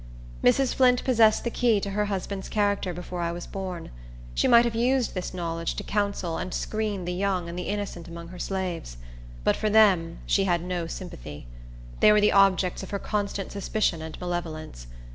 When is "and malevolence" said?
14.01-14.87